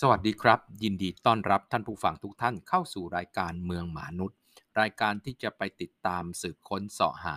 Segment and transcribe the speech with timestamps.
[0.00, 4.38] สวัสดีครับ ยินดีต้อนรับท่านผู้ฟังทุกท่านเข้าสู่รายการเมืองมนุษย์
[4.80, 7.36] รายการที่จะไปติดตามสืบค้นเสาะหา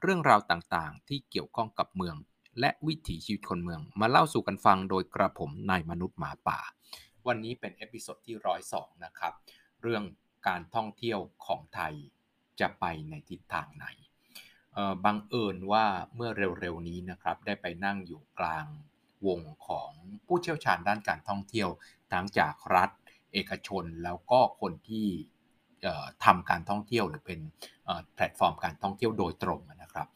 [0.00, 2.16] เรื่องราวต่างๆ ที่เกี่ยวข้องกับเมือง
[2.60, 6.60] และวิถีชีวิตคนเมือง มาเล่าสู่กันฟังโดยกระผมนายมนุษย์หมาป่า
[7.26, 9.34] วันนี้เป็น episode ที่ร้อยสองนะครับ
[9.82, 10.02] เรื่อง
[10.48, 11.94] การท่องเที่ยวของไทย
[12.60, 13.86] จะไปในทิศทางไหน
[15.04, 16.30] บังเอิญว่าเมื่อ
[16.60, 18.66] เร็วๆนี้นะครับ ได้ไปนั่งอยู่กลาง
[19.26, 19.90] วงของ
[20.26, 21.68] ผู้เชี่ยวชาญด้านการท่องเที่ยว
[22.12, 22.90] ทั้งจากรัฐ
[23.32, 25.06] เอกชนแล้วก็คนที่
[26.24, 27.40] ทำการท่องเที่ยวหรือเป็น
[28.14, 30.08] แพลตฟอร์มการท่องเที่ยวโดยตรงนะครับ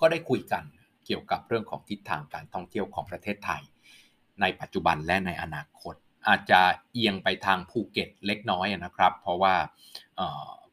[0.00, 0.64] ก็ได้คุยกัน
[1.06, 3.62] เกี่ยวกับเรื่องของทิศทางการท่องเที่ยวของประเทศไทย
[4.40, 5.94] ในปัจจุบันและในอนาคต
[6.28, 6.60] อาจจะ
[6.92, 9.54] เอียงไปทางภูเก็ตเล็กน้อยนะครับ เพราะว่า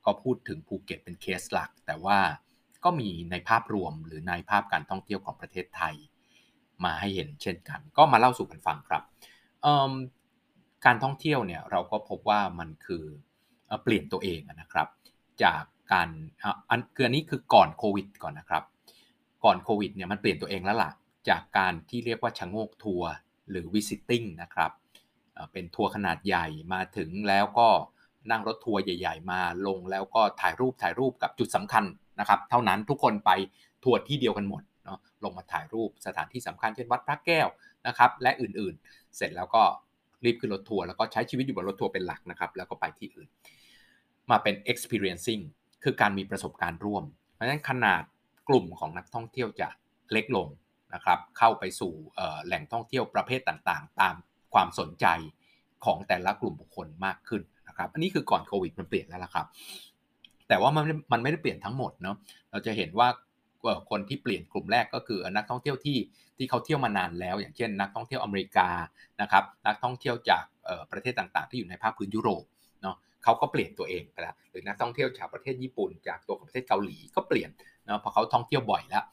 [0.06, 2.20] ก็พูดถึงภูเก็ตเป็นเคสหลัก แต่ว่า
[2.84, 5.96] ก็มีในภาพรวมหรือในภาพการท่องเที่ยวของประเทศไทย
[6.86, 9.04] มาให้เห็นเช่นกัน ก็มาเล่าสู่กันฟังครับ
[10.86, 13.04] การท่องเที่ยวเนี่ยเราก็พบว่ามันคือ
[13.84, 14.88] เปลี่ยนตัวเองนะครับ
[15.44, 15.62] จาก
[15.92, 16.10] การ
[16.70, 18.64] อันคืออันนี้คือก่อนโควิดก่อนนะครับ
[19.44, 20.92] ก่อนโควิดเนี่ยมันเปลี่ยนตัวเองแล้วล่ะ
[21.30, 23.12] จากการที่เรียกว่าชะโงกทัวร์
[23.50, 24.72] หรือ visiting นะครับ
[25.52, 27.70] เป็นทัวร์ขนาดใหญ่มาถึงแล้วก็
[28.32, 31.84] นั่งรถทัวร์ใหญ่ ๆ มาลงแล้วก็ถ่ายรูปถ่ายรูปกับจุดสำคัญ
[32.20, 33.32] นะครับ เท่านั้นทุกคนไป
[33.84, 37.48] ทัวร์ที่เดียวกันหมด เนาะลงมาถ่ายรูปสถานที่สำคัญเช่นวัดพระแก้ว
[37.88, 39.64] นะครับและอื่นๆ เสร็จแล้วก็
[40.26, 43.28] รีบขึ้นรถทัวร์แล้วก็ใช้ชีวิตอยู่บนรถทัวร์เป็นหลักนะครับแล้วก็ไปที่อื่น
[44.32, 45.42] มาเป็น experiencing
[45.84, 48.04] คือการมีประสบการณ์ร่วม เพราะฉะนั้นขนาด
[48.50, 49.68] กลุ่มของนักท่องเที่ยวจะ
[50.12, 50.48] เล็กลง
[50.94, 51.94] นะครับเข้าไปสู่
[52.46, 54.16] แหล่งท่องเที่ยวประเภทต่างๆ ตาม
[54.54, 55.06] ความสนใจ
[55.86, 59.48] ของแต่ละกลุ่มบุคคลมากขึ้นนะครับอันนี้คือก่อนโควิดมันเปลี่ยนแล้วละครับ
[60.48, 62.16] แต่ว่ามันมันไม่ได้เปลี่ยนทั้งหมดเนาะ
[62.52, 63.08] เราจะเห็นว่า
[63.90, 65.98] คนที่เปลี่ยนกลุ่มแรกก็คือนักท่องเที่ยวที่
[66.38, 68.70] ที่เขาเที่ยวมานานแล้ว อย่างเช่น นักท่องเที่ยวอเมริกา
[69.22, 70.44] นะครับนักท่องเที่ยวจาก
[70.92, 72.44] ประเทศต่างๆ ที่อยู่ในภาคพื้นยุโรป
[72.82, 77.50] เนาะเขาก็เปลี่ยนตัวเองไปแล้วหรือนักท่องเที่ยวจากประเทศญี่ปุ่น จากตัวของประเทศเกาหลีก็เปลี่ยน
[77.86, 79.04] เนาะเพราะเขาท่องเที่ยวบ่อยแล้ว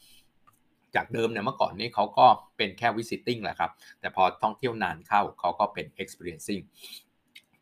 [0.96, 2.26] จากเดิมเนี่ยเมื่อก่อนนี้เขาก็
[2.56, 6.62] เป็นแค่ visiting แหละครับ แต่พอท่องเที่ยวนานเข้าเขาก็เป็น experiencing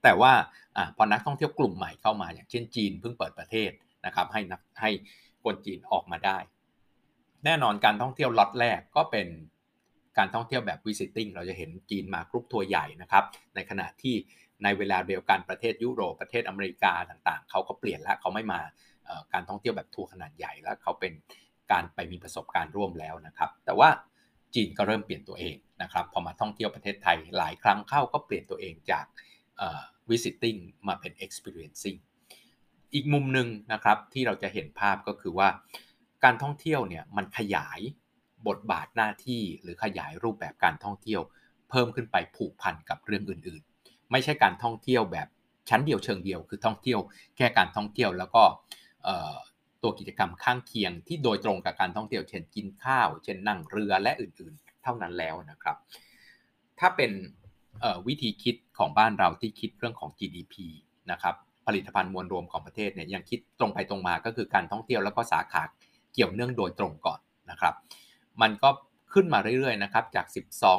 [0.03, 0.32] แต่ว่า
[0.76, 3.70] อพอนักท่องเที่ยวกลุ่มใหม่เข้ามา อย่างเช่นจีนเพิ่งเปิดประเทศ
[4.06, 4.91] นะครับให้นักให้
[5.44, 6.38] คนจีนออกมาได้
[7.44, 9.28] แน่นอนการท่องเที่ยวล็อตแรกก็เป็น
[10.19, 14.14] การท่องเที่ยวแบบ visiting เราจะเห็นจีนมากรุ๊ปทัวร์ใหญ่นะครับ ในขณะที่
[14.64, 18.60] ในเวลาเดียวกันประเทศยุโรปประเทศอเมริกาต่างๆ เขาก็เปลี่ยนแล้วเขาไม่มา
[19.32, 21.12] การท่องเที่ยวแบบทัวร์ขนาดใหญ่แล้วเขาเป็น
[21.72, 23.88] การไปมีประสบการณ์ร่วมแล้วนะครับ แต่ว่า
[24.54, 29.04] จีนก็เริ่มเปลี่ยนตัวเองนะครับพอมาท่องเที่ยวประเทศไทยหลายครั้งเข้าก็เปลี่ยนตัวเองจาก
[30.10, 30.58] visiting
[30.88, 31.98] มาเป็น experiencing
[32.94, 35.48] อีกมุมหนึ่งนะครับที่เราจะเห็นภาพก็คือว่า
[36.25, 37.81] การท่องเที่ยวเนี่ยมันขยาย
[38.49, 41.21] บทบาทหน้าที่หรือขยายรูปแบบการท่องเที่ยว
[41.71, 45.28] เพิ่มขึ้นไปผูกพันกับเรื่องอื่น ๆ ไม่ใช่การท่องเที่ยวแบบ
[45.71, 47.00] ชั้นเดียวเชิงเดียว คือท่องเที่ยว
[47.37, 48.43] แค่การท่องเที่ยวแล้วก็
[49.82, 55.77] ตัวกิจกรรมข้างเคียงที่โดยตรงกับการท่องเที่ยวเช่นกินข้าว เช่นนั่งเรือและอื่นๆ เท่านั้นแล้วนะครับ
[56.81, 57.12] ถ้าเป็น
[58.06, 60.55] วิธีคิดของบ้านเราที่คิดเรื่องของ GDP
[61.11, 61.34] นะครับ
[61.66, 65.62] ผลิตภัณฑ์มวลรวมของประเทศเนี่ยยังคิดตรงไปตรงมาก็คือการท่องเที่ยวแล้วก็สาขา
[66.12, 67.75] เกี่ยวเนื่องโดยตรงก่อนนะครับ
[68.43, 68.71] มันก็
[69.12, 70.27] ขึ้นมาเรื่อยๆนะครับจาก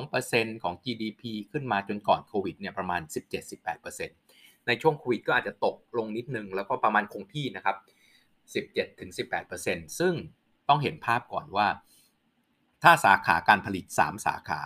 [0.05, 1.21] 12%ของ GDP
[1.51, 3.01] ขึ้นมาจนก่อนโควิดเนี่ยประมาณ
[3.83, 7.77] 17-18%ในช่วงโควิดก็อาจจะตกลงนิดนึง แล้วก็ประมาณคงที่นะครับ
[9.27, 10.13] 17-18%ซึ่ง
[10.69, 11.67] ต้องเห็นภาพก่อนว่า
[12.83, 14.61] ถ้าสาขาการผลิต 3 สาขา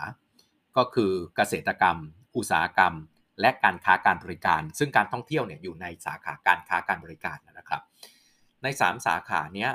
[0.78, 1.98] ก็คือเกษตรกรรม
[2.38, 2.94] อุตสาหกรรม
[3.42, 7.82] และการค้าการบริการ ซึ่งการท่องเที่ยวเนี่ยอยู่ในสาขาการค้าการบริการนะครับ
[8.64, 9.70] ใน 3 สาขาเนี้ย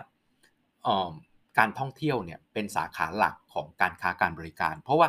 [1.58, 5.08] การท่องเที่ยวเนี่ยเป็นสาขาหลักของการค้าการบริการ เพราะว่า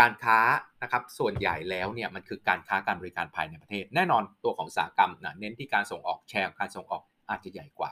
[0.00, 0.38] การค้า
[0.82, 7.90] นะครับส่วนใหญ่แล้วเนี่ยมันคือการค้าการบริการภายในประเทศ แน่นอนตัวของสาหกรรมนะเน้นที่การส่งออกแชร์การส่งออกอาจจะใหญ่กว่า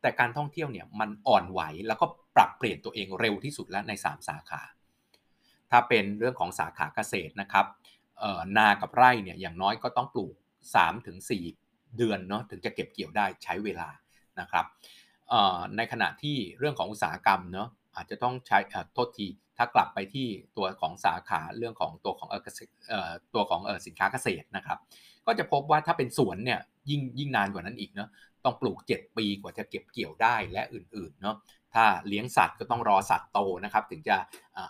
[0.00, 2.06] แต่การท่องเที่ยวเนี่ยมันอ่อนไหวแล้วก็
[2.36, 4.62] ปรับเปลี่ยนตัวเองเร็วที่สุดแล้วใน 3 สาขา
[5.70, 7.66] ถ้าเป็นเรื่องของสาขาเกษตรนะครับ
[8.56, 10.34] นากับไร่เนี่ยอย่างน้อยก็ต้องปลูก
[11.14, 13.88] 3-4 เดือนเนาะถึงจะเก็บเกี่ยวได้ใช้เวลา
[14.40, 14.64] นะครับ
[15.76, 18.58] ในขณะที่เรื่องของอุตสาหกรรมเนาะอาจจะต้องใช้
[18.94, 19.26] โทษที
[19.56, 20.26] ถ้ากลับไปที่
[20.56, 22.28] ตัวของสาขาเรื่องของตัวของ
[23.34, 24.78] ตัวของสินค้าเกษตรนะครับ
[25.26, 26.60] ก็จะพบว่าถ้าเป็นสวนเนี่ย
[26.90, 28.08] ยิ่งยิ่งนานกว่านั้นอีกเนาะ
[28.44, 31.36] ต้องปลูก 7 ปีกว่าจะเก็บเกี่ยวได้และอื่นๆเนาะ
[31.74, 34.16] ถ้าเลี้ยงสัตว์ก็ต้องรอสัตว์โตนะครับ ถึงจะ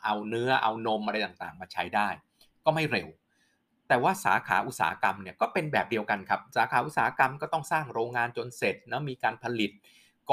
[0.04, 2.08] เอาเนื้อเอานมอะไรต่างๆ มาใช้ได้
[2.64, 3.08] ก็ไม่เร็ว
[3.88, 9.70] แต่ว่าสาขาอุตสาหกรรมเนี่ยก็เป็นแบบเดียวกันครับ สาขาอุตสาหกรรมก็ต้องสร้างโรงงานจนเสร็จนะมีการผลิต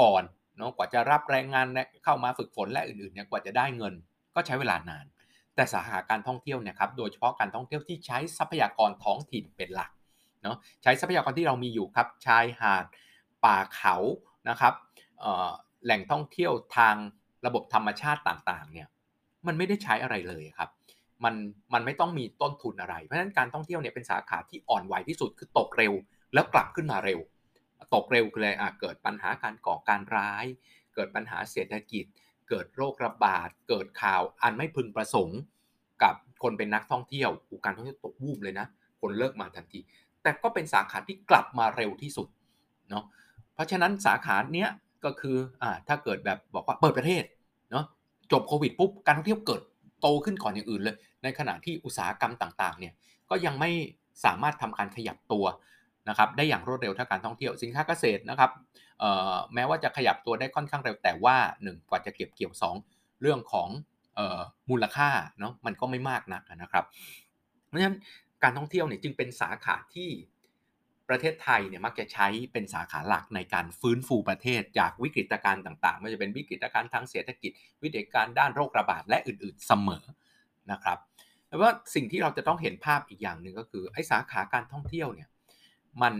[0.00, 0.22] ก่อน
[0.56, 1.66] เนาะกว่าจะรับแรงงาน
[2.04, 3.94] เข้ามาฝึกฝนและอื่นๆเนี่ยกว่าจะได้เงิน
[4.34, 5.06] ก็ใช้เวลานาน
[5.54, 9.90] แต่สาขาการท่องเที่ยวเนี่ยครับโดยเฉพาะการท่องเที่ยวที่ใช้ทรัพยากรท้องถิ่นเป็นหลัก
[10.42, 12.84] เนาะใช้ทรัพยากรที่เรามีอยู่ครับชายหาด
[13.44, 13.96] ป่าเขา
[14.48, 14.74] นะครับ
[15.84, 16.96] แหล่งท่องเที่ยวทาง
[17.46, 18.88] ระบบธรรมชาติต่างๆเนี่ย
[19.46, 20.70] มันไม่ได้ใช้อะไรเลยครับ
[21.24, 21.34] มัน
[21.74, 25.92] มันไม่ต้องมีต้นทุนอะไร เพราะฉะนั้นการท่องเที่ยวเนี่ยเป็นสาขาที่อ่อนไหวที่สุดคือตกเร็ว
[26.34, 27.20] แล้วกลับขึ้นมาเร็ว
[27.94, 30.46] ตกเร็วคืออะไรอะเกิดปัญหาการก่อการร้าย
[30.94, 32.04] เกิดปัญหาเศรษฐกิจ
[32.48, 35.40] เกิดโรคระบาด เกิดข่าวอันไม่พึงประสงค์
[36.02, 38.66] กับคนเป็นนักท่องเที่ยวอุการท่องเที่ยวตกวูบเลยนะ
[39.00, 39.80] คนเลิกมาทันที
[40.22, 42.28] แต่ก็เป็นสาขาที่กลับมาเร็วที่สุด
[42.90, 43.04] เนาะ
[43.54, 44.68] เพราะฉะนั้นสาขาเนี้ย
[45.04, 47.22] ก็คืออ่าถ้าเกิดแบบบอกว่าเปิดประเทศ
[47.70, 47.84] เนาะ
[48.32, 49.62] จบโควิดปุ๊บการท่องเที่ยวเกิด
[50.00, 52.94] โตขึ้นก่อนอย่างอื่นเลย ในขณะที่อุตสาหกรรมต่างๆเนี่ย
[53.30, 53.70] ก็ยังไม่
[54.24, 55.44] สามารถทำการขยับตัว
[56.08, 58.50] นะครับได้อย่างรวดเร็วถ้าการท่องเที่ยวสินค้าเกษตรนะครับ
[59.54, 62.52] แม้ว่าจะขยับตัวได้ค่อนข้างเร็วแต่ว่า 1 กว่าจะเก็บเกี่ยว
[62.86, 63.68] 2 เรื่องของ
[64.70, 65.08] มูลค่า
[65.40, 66.84] เนาะมันก็ไม่มากนักนะครับ
[67.66, 67.96] เพราะฉะนั้น
[68.42, 70.10] การท่องเที่ยวเนี่ยจึงเป็นสาขาที่
[71.08, 77.50] ประเทศไทยเนี่ยมักจะใช้เป็นสาขาหลักในการฟื้นฟูประเทศจากวิกฤตการณ์ต่างๆไม่ว่าจะเป็นวิกฤตการณ์ทางเศรษฐกิจ
[77.82, 80.04] วิกฤตการณ์ด้านโรคระบาดและอื่นๆเสมอ
[80.72, 80.98] นะครับ
[81.48, 85.28] แต่ว่าสิ่งที่เราจะต้องเห็นภาพอีกอย่างหนึ่งก็คือไอ้สาขาการท่องเที่ยวเนี่ย
[86.02, 86.14] มัน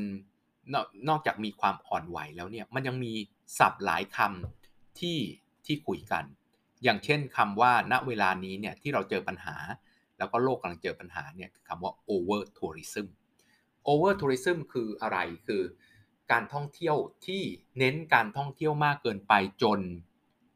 [1.08, 3.12] นอกจากมีความอ่อนไหวแล้วเนี่ยมันยังมี
[3.58, 5.18] ศัพท์หลายคำที่
[5.66, 6.24] ที่คุยกัน
[6.84, 9.56] อย่างเช่นคำว่าณเวลานี้เนี่ยที่เราเจอปัญหา
[10.18, 13.06] แล้วก็โลกกำลังเจอปัญหาเนี่ยคือคำว่า over tourism
[13.88, 15.62] over tourism คืออะไรคือ
[16.32, 16.96] การท่องเที่ยว
[17.26, 17.42] ที่
[17.78, 19.32] เน้นการท่องเที่ยวมากเกินไป
[19.62, 19.80] จน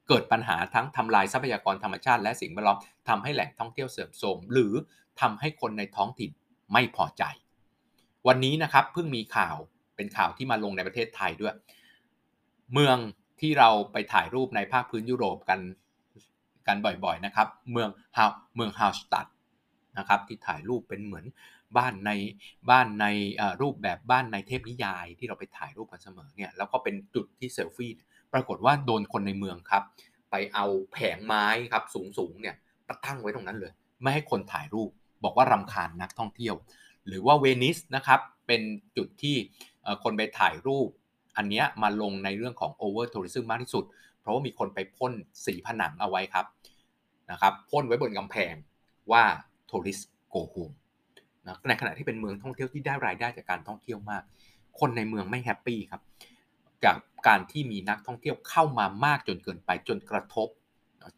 [0.09, 2.79] เกิดปัญหาทั้งทำลายทรัพยากรธรรมชาติและสิ่งแวดล้อม
[3.09, 4.73] ทำให้แหล่งท่องเที่ยวเสื่อมโทรมหรือ
[5.21, 6.31] ทำให้คนในท้องถิ่น
[6.73, 7.25] ไม่พอใจ
[8.29, 9.57] วันนี้นะครับเพิ่งมีข่าว
[9.97, 11.55] เป็นข่าวที่มาลงในประเทศไทยด้วย
[12.73, 12.97] เมือง
[13.41, 15.61] ที่เราไปถ่ายรูปในภาคพื้นยุโรปกัน
[16.69, 19.27] กันบ่อยๆนะครับ เมืองฮาวเมืองฮาวสตัด
[19.99, 21.25] นะครับที่ถ่ายรูปเป็นเหมือน
[21.79, 22.11] บ้านใน
[22.71, 23.07] บ้านใน
[23.61, 27.93] รูปแบบบ้านในเทพนิยายที่เราไปถ่ายรูปกันเสมอเนี่ยแล้วก็เป็นจุดที่เซลฟี่
[28.33, 29.83] ปรากฏว่าโดนคนในเมืองครับ
[30.31, 31.85] ไปเอาแผงไม้ครับ
[32.19, 32.57] สูงๆเนี่ย
[32.89, 33.73] ไปตั้งไว้ตรงนั้นเลย
[34.03, 34.91] ไม่ให้คนถ่ายรูป
[35.25, 36.55] บอกว่ารำคาญนักท่องเที่ยว
[37.11, 38.63] หรือว่าเวนิสนะครับเป็น
[38.97, 39.37] จุดที่
[40.03, 40.89] คนไปถ่ายรูป
[41.37, 43.85] อันนี้มาลงในเรื่องของ over tourism มากที่สุด
[44.21, 45.13] เพราะว่ามีคนไปพ่น
[45.45, 46.47] สีผนังเอาไว้ครับ
[47.31, 48.55] นะครับพ่นไว้บนกำแพง
[49.13, 49.23] ว่า
[49.71, 50.71] tourist go home
[51.45, 54.23] นะในขณะที่เป็นเมืองท่องเที่ยวที่ได้รายได้จากการท่องเที่ยวมาก
[54.81, 56.03] คนในเมืองไม่ happy ครับ
[56.85, 56.97] จาก
[57.27, 60.49] การที่มีนักท่องเที่ยวเข้ามามากจนเกินไปจนกระทบ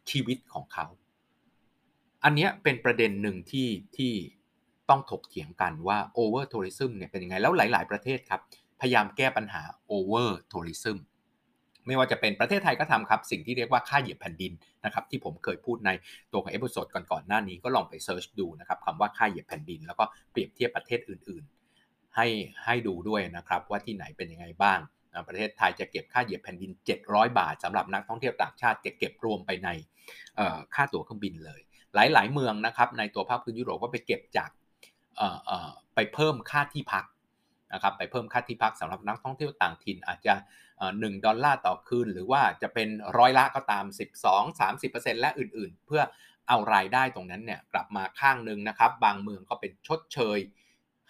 [0.09, 0.85] ชีวิตของเขา
[2.23, 3.67] อันนี้เป็นประเด็นหนึ่งที่
[3.97, 4.11] ที่
[4.93, 8.41] ต้องถกเถียงกันว่า over tourism เนี่ยเป็นยังไง แล้วหลาย ๆ ประเทศครับ
[8.81, 10.97] พยายามแก้ปัญหา over tourism
[11.87, 14.51] ไม่ว่าจะเป็นประเทศไทยก็ทำครับ สิ่งที่เรียกว่าค่าเหยียบแผ่นดิน
[14.85, 15.91] นะครับที่ผมเคยพูดใน
[16.31, 21.43] ตัวของ episode ก่อนๆหน้านี้ก็ลองไป search ดูนะครับคำว่าค่าเหยียบแผ่นดิน แล้วก็เปรียบเทียบประเทศอื่น
[21.79, 22.27] ๆ ให้
[22.65, 24.79] ให้ดูด้วยนะครับว่าที่ไหนเป็นยังไงบ้าง
[25.27, 26.71] ประเทศไทยจะเก็บค่าเหยียบแผ่นดิน
[27.05, 29.69] 700 บาทสำหรับนักท่องเที่ยวต่างชาติจะเก็บรวมไปใน
[30.75, 31.61] ค่าตั๋วเครื่องบินเลย
[31.95, 34.49] หลาย ๆ เมืองนะครับในตัวภาคพื้นยุโรปก็ไปเก็บจาก
[35.95, 37.05] ไปเพิ่มค่าที่พัก
[37.73, 40.35] นะครับไปเพิ่มค่าที่พักสำหรับนักท่องเที่ยวต่างถิ่นอาจจะ
[40.79, 43.85] 1 ดอลลาร์ต่อคืน หรือว่าจะเป็นร้อยละก็ตาม
[44.23, 46.01] 12 30%และอื่นๆ เพื่อ
[46.47, 50.39] เอารายได้ตรงนั้นเนี่ยกลับมาข้างหนึ่งนะครับ บางเมืองก็เป็นชดเชย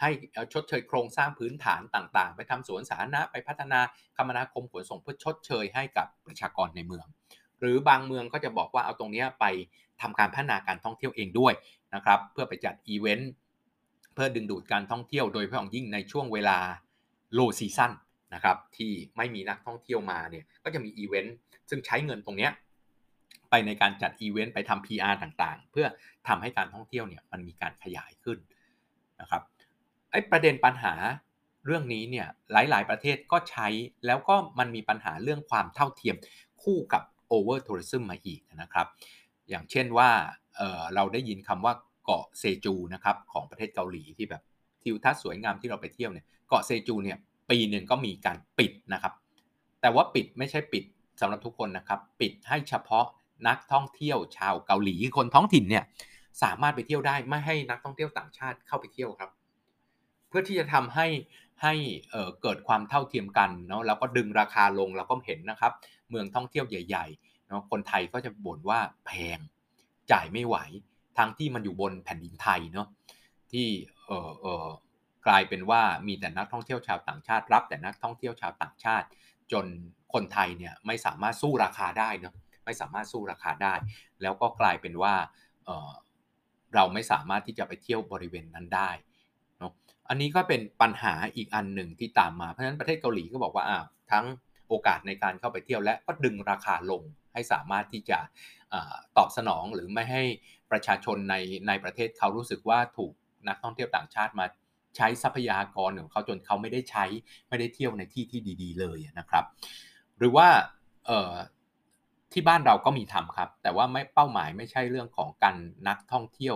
[0.01, 0.09] ให้
[0.53, 3.79] ชดเชยโครงสร้างพื้นฐานต่างๆ ไปทำสวนสาธารณะไปพัฒนา
[4.17, 7.05] คมนาคมขนส่งเพื่อชดเชยให้กับประชากรในเมือง
[7.59, 9.45] หรือบางเมืองก็จะบอกว่าเอาตรงนี้ไป
[10.01, 11.53] ทำการพัฒนาการท่องเที่ยวเองด้วย
[11.95, 13.31] นะครับเพื่อไปจัดอีเวนต์
[14.13, 16.57] เพื่อดึงดูดการท่องเที่ยวโดยเฉพาะยิ่งในช่วงเวลา
[17.33, 17.91] low season
[18.33, 21.35] นะครับที่ไม่มีนักท่องเที่ยวมาเนี่ยก็จะมีอีเวนต์
[21.69, 22.51] ซึ่งใช้เงินตรงเนี้ย
[23.49, 25.87] ไปในการจัดอีเวนต์ไปทำ PR ต่างๆ เพื่อ
[26.27, 28.37] ทำให้การท่องเที่ยวเนี่ยมันมีการขยายขึ้น
[29.21, 29.41] นะครับ
[30.11, 30.93] ไอ้ประเด็นปัญหา
[31.65, 33.67] เรื่องนี้เนี่ยหลายๆ ประเทศก็ใช้
[34.05, 36.15] แล้วก็มันมีปัญหาเรื่องความเท่าเทียม
[36.63, 38.87] คู่กับ over tourism มาอีกนะครับ
[39.49, 40.09] อย่างเช่นว่า
[40.55, 41.73] เเราได้ยินคำว่า
[42.05, 44.41] เกาะเชจูนะครับของประเทศเกาหลีที่แบบ
[44.83, 47.17] ทิวทัศน์สวยงามที่เราไปเที่ยวเนี่ยเกาะเชจูเนี่ย
[47.49, 49.13] ปีหนึ่งก็มีการปิดนะครับ
[49.81, 50.83] แต่ว่าปิดไม่ใช่ปิด
[51.19, 53.05] สำหรับทุกคนนะครับ ปิดให้เฉพาะ
[53.47, 55.83] นักท่องเที่ยวชาวเกาหลีคนท้องถิ่นเนี่ย
[56.43, 59.31] สามารถไปเที่ยวได้ไม่ให้นักท่องเที่ยวต่างชาติเข้าไปเที่ยวครับ
[60.27, 61.07] เพื่อที่จะทำให้
[61.61, 61.73] ให้
[62.41, 65.71] เกิดความเท่าเทียมกันเนาะแล้วก็ดึงราคาลงเราก็เห็นนะครับ
[66.09, 69.39] เมืองท่องเที่ยวใหญ่ๆเนาะคนไทยก็จะบ่นว่าแพง
[70.11, 70.55] จ่ายไม่ไหว
[71.17, 72.87] ทั้งที่มันอยู่บนแผ่นดินไทยเนาะ
[73.51, 73.67] ที่
[74.07, 74.67] เออเออ
[75.27, 79.07] กลายเป็นว่ามีแต่นักท่องเที่ยวชาวต่างชาติ รับแต่นักท่องเที่ยวชาวต่างชาติ
[79.51, 79.65] จน
[80.13, 82.33] คนไทยเนี่ยไม่สามารถสู้ราคาได้เนาะ
[82.65, 83.73] ไม่สามารถสู้ราคาได้
[84.21, 85.13] แล้วก็กลายเป็นว่า
[86.75, 88.89] เราไม่สามารถที่จะไปเที่ยวบริเวณนั้นได้
[89.59, 89.71] เนาะ
[90.09, 94.25] อันนี้ก็เป็นปัญหาอีกอันหนึ่งที่ตามมาเพราะฉะนั้นประเทศเกาหลีก็บอกว่าอ้าวทั้ง
[94.67, 97.01] โอกาสในการเข้าไปเที่ยวและก็ดึงราคาลง
[97.33, 98.19] ให้สามารถที่จะ
[99.17, 100.23] ตอบสนองหรือไม่ให้
[100.73, 101.35] ประชาชนใน
[101.67, 103.13] ในประเทศเขารู้สึกว่าถูก
[103.47, 104.45] นักท่องเที่ยวต่างชาติมา
[104.95, 107.05] ใช้ทรัพยากรของเขาจนเขาไม่ได้ใช้
[107.49, 109.45] ไม่ได้เที่ยวในที่ที่ดี ๆ เลยนะครับ
[110.17, 110.47] หรือว่า
[112.31, 115.55] ที่บ้านเราก็มีทำครับ แต่ว่าไม่เป้าหมายไม่ใช่เรื่องของการ
[115.87, 116.55] นักท่องเที่ยว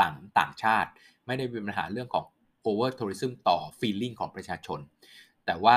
[0.00, 0.90] ต่างต่างชาติ
[1.26, 2.24] ไม่ได้เป็นปัญหาเรื่องของ
[2.66, 4.80] over tourism ต่อ feeling ของประชาชน
[5.46, 5.76] แต่ว่า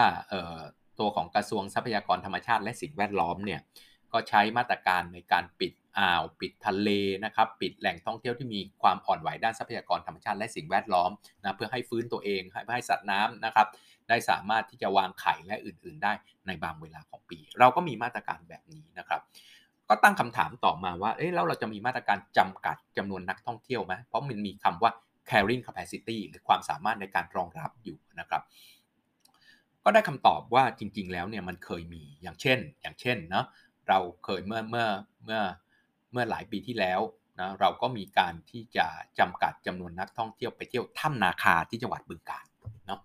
[0.99, 3.61] ตัวของกระทรวงทรัพยากรธรรมชาติและสิ่งแวดล้อมเนี่ย
[4.13, 6.89] ก็ใช้มาตรการในการปิด อ่าว ปิดทะเล
[7.25, 13.67] นะครับ ปิดแหล่งท่องเที่ยวที่มีความอ่อนไหวด้านทรัพยากรธรรมชาติและสิ่งแวดล้อมนะเพื่อให้ฟื้นตัวเองให้ให้สัตว์น้ำนะครับ
[14.09, 16.13] ได้สามารถที่จะวางไข่และอื่น ๆ ได้
[16.47, 19.21] ในบางเวลาของปี เราก็มีมาตรการแบบนี้นะครับ
[19.89, 24.91] ก็ตั้งคำถามต่อมาว่าเอ๊ะแล้วเราจะมีมาตรการจำกัดจำนวนนักท่องเที่ยวไหมเพราะมันมีคำว่า
[25.29, 28.41] carrying capacity หรือความสามารถในการรองรับอยู่นะครับ
[29.83, 33.45] ก็ได้คำตอบว่าจริง ๆ แล้วเนี่ยมันเคยมีอย่างเช่น อย่างเช่นเนาะ
[33.89, 34.87] เราเคยเมื่อเมื่อ
[35.25, 35.41] เมื่อ
[36.13, 36.99] เมื่อหลายปีที่แล้ว
[37.39, 38.85] นะเราก็มีการที่จะ
[39.19, 42.45] จำกัดจำนวนนักท่องเที่ยวไปเที่ยวถ้ำนาคาที่จังหวัดบึงกาฬ
[42.87, 42.99] เนาะ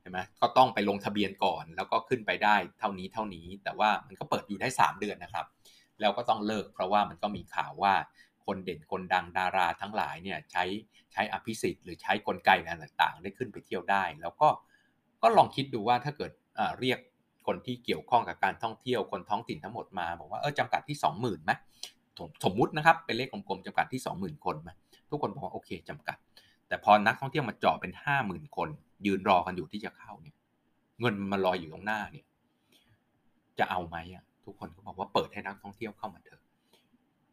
[0.00, 5.46] ใช่ไหมก็ต้องไปลงทะเบียนก่อน แล้วก็ขึ้นไปได้เท่านี้เท่านี้ แต่ว่ามันก็เปิดอยู่ได้ 3 เดือนนะครับ
[6.00, 7.94] แล้วก็ต้องเลิกเพราะว่ามันก็มีข่าวว่า
[8.46, 10.64] คนเด่นคนดังดาราทั้งหลายเนี่ยใช้
[11.12, 14.48] ใช้อภิสิทธิ์หรือใช้กลไกอะไรต่างๆ ได้ขึ้นไปเที่ยวได้ แล้วก็
[15.22, 16.32] ก็ลองคิดดูว่าถ้าเกิด
[16.80, 16.98] เรียก
[17.46, 21.52] คนที่เกี่ยวข้องกับการท่องเที่ยวคนท้องถิ่นทั้งหมดมา บอกว่าเออจำกัดที่ 20,000ไหม
[22.44, 24.70] สมมุตินะครับเป็นเลขกลมๆจำกัดที่ 20,000 คนไหม
[25.10, 26.16] ทุกคนบอกว่าโอเคจำกัด
[26.68, 27.92] แต่พอนักท่องเที่ยวมาเจาะเป็น
[28.24, 28.68] 50,000 คน
[29.06, 30.36] ยืนรอกันอยู่ที่จะเข้าเนี่ย
[31.00, 32.26] เงินมันลอยอยู่ตรงหน้าเนี่ย
[33.58, 36.42] จะเอาไหมอะทุกคนก็บอกว่าเปิดให้นักท่องเที่ยวเข้ามาเถอะ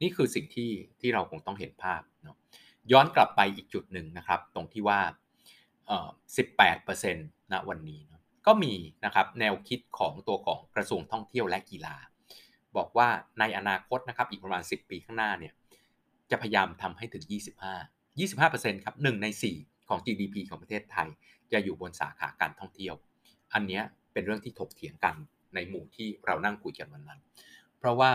[0.02, 2.38] นี่คือสิ่งที่ที่เราคงต้องเห็นภาพเนาะ
[2.92, 5.00] ย้อนกลับไปอีกจุดหนึ่งนะครับ ตรงที่ว่า
[5.88, 6.10] เอ่อ
[6.82, 8.74] 18%ณวันนี้เนาะก็มี
[9.06, 11.96] นะครับแนวคิดของตัวของกระทรวงท่องเที่ยวและกีฬา
[12.77, 13.08] บอกว่า
[13.39, 15.53] ในอนาคตนะครับอีกประมาณ 10 ปีข้างหน้าเนี่ย
[16.32, 19.27] จะพยายามทำให้ถึง 25 25%ครับ1ใน
[19.58, 21.10] 4 ของ GDP ของประเทศไทย
[21.51, 22.96] จะอยู่บนสาขาการท่องเที่ยว
[23.53, 23.82] อันนี้
[24.13, 25.15] เป็นเรื่องที่ถกเถียงกัน
[25.56, 27.20] ในหมู่ที่เรานั่งคุยกันวันนั้น
[27.77, 28.12] เพราะว่า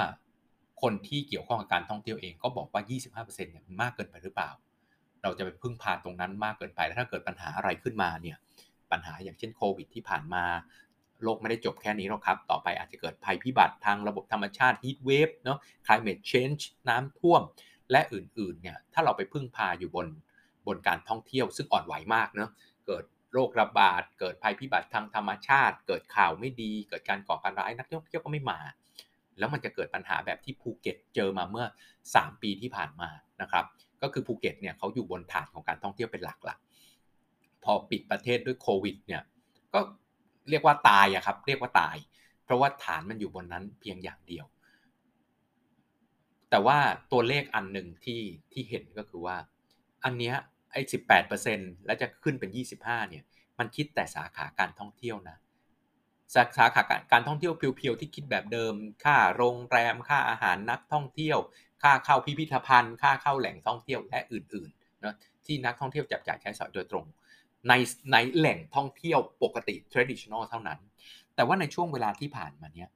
[0.83, 4.51] คนที่เกี่ยวข้องกับการท่องเที่ยวเองก็บอกว่า 25%เนี่ยมันมากเกินไปหรือเปล่า
[5.23, 8.37] เราจะไปพึ่งพาตรงนั้นมากเกินไป แล้วถ้าเกิดปัญหาอะไรขึ้นมาเนี่ย
[8.93, 10.45] ปัญหาอย่างเช่นโควิดที่ผ่านมา
[11.25, 17.43] โลกไม่ได้จบแค่นี้หรอกครับ ต่อไปอาจจะเกิดภัยพิบัติทางระบบธรรมชาติ heat wave เนาะ climate change น้ำท่วม
[17.91, 20.07] และอื่นๆ เนี่ย ถ้าเราไปพึ่งพาอยู่บน
[20.67, 22.51] บนการท่องเที่ยวซึ่งอ่อนไหวมากเนาะ
[22.87, 28.61] เกิดโรคระบาด เกิดภัยพิบัติทางธรรมชาติ เกิดข่าวไม่ดี เกิดการก่อการร้าย นักท่องเที่ยวก็ไม่มา
[29.39, 31.67] แล้วมันจะเกิดปัญหาแบบที่ภูเก็ตเจอมาเมื่อ
[32.05, 33.09] 3 ปีที่ผ่านมา
[33.43, 33.65] นะครับ
[34.03, 36.57] ก็คือภูเก็ตเนี่ยเขาอยู่บนฐานของการท่องเที่ยวเป็นหลักละ
[37.65, 39.23] พอปิดประเทศด้วยโควิดเนี่ย
[39.75, 39.81] ก็
[40.51, 41.97] เรียกว่าตายอะครับ เรียกว่าตาย
[42.45, 44.47] เพราะว่าฐานมันอยู่บนนั้นเพียงอย่างเดียว
[46.51, 46.79] แต่ว่า
[47.13, 49.37] ตัวเลขอันหนึ่งที่ที่เห็นก็คือว่า
[50.05, 50.35] อันเนี้ย
[50.73, 53.25] ไอ้สิบแปดเปอร์เซ็นต์แล้วจะขึ้นเป็นยี่สิบห้าเนี่ย
[53.59, 55.37] มันคิดแต่สาขาการท่องเที่ยวนะ
[56.35, 58.75] สาขาการท่องเที่ยวเพียวๆที่คิดแบบเดิม
[59.05, 61.39] ค่าโรงแรม ค่าอาหารนักท่องเที่ยว
[61.83, 65.15] ค่าเข้าพิพิธภัณฑ์ ค่าเข้าแหล่งท่องเที่ยวและอื่นๆนะ
[65.47, 67.07] ที่นักท่องเที่ยวจับจ่ายใช้สอยโดยตรง
[67.69, 67.73] ใน
[68.13, 70.79] ในแหล่งท่องเที่ยวปกติ traditional เท่านั้น
[71.35, 72.89] แต่ว่าในช่วงเวลาที่ผ่านมาเนี้ย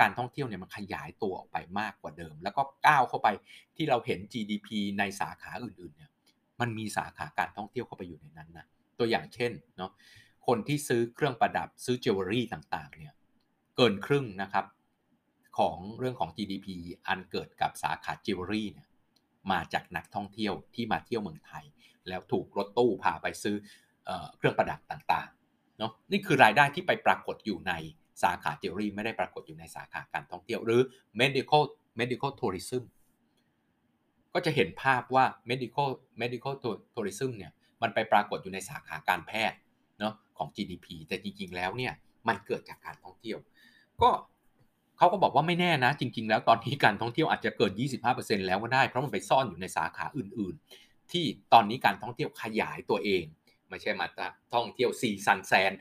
[0.00, 3.28] การท่องเที่ยวเนี่ยมันขยายตัวออกไปมากกว่าเดิม แล้วก็ก้าวเข้าไป
[3.76, 6.10] ที่เราเห็น GDP ในสาขาอื่นๆเนี่ย
[6.60, 8.66] มันมีสาขาการท่องเที่ยวเข้าไปอยู่ในนั้นนะ
[8.98, 9.90] ตัวอย่างเช่นเนาะ
[10.46, 13.14] คนที่ซื้อเครื่องประดับซื้อจิวเวลรี่ต่างๆเนี่ย
[13.76, 14.66] เกินครึ่งนะครับ
[15.58, 16.66] ของเรื่องของ GDP
[17.08, 18.88] อันเกิดกับสาขาจิวเวลรี่เนี่ย
[19.52, 21.64] มาจากนักท่องเที่ยวที่มาเที่ยวเมืองไทย
[22.08, 23.56] แล้วถูกรถตู้พาไปซื้อ
[24.36, 27.72] เครื่องประดับต่างๆเนาะนี่คือรายได้ที่ไปปรากฏอยู่ใน
[28.22, 30.80] สาขาเจวลรี่ไม่ได้ปรากฏอยู่ในสาขาการท่องเที่ยว หรือ
[31.20, 31.62] medical
[32.00, 32.82] medical tourism
[34.34, 35.88] ก็จะเห็นภาพว่า medical
[36.20, 36.54] medical
[36.94, 39.58] tourism เนี่ยมันไปปรากฏอยู่ในสาขาการแพทย์
[39.98, 41.92] เนาะของ GDP แต่จริงๆแล้วเนี่ย
[42.28, 43.38] มันเกิดจากการท่องเที่ยว
[44.02, 44.10] ก็
[44.98, 47.72] เขาก็บอกว่าไม่แน่นะ จริง ๆ แล้วตอนนี้การท่องเที่ยวอาจจะเกิน
[48.08, 53.24] 25%แล้วก็ได้เพราะมันไปซ่อนอยู่ในสาขาอื่น ๆ ที่ตอนนี้การท่องเที่ยวขยายตัวเอง
[53.70, 54.06] ไม่ใช่มา
[54.54, 55.72] ท่องเที่ยวซีซันแซน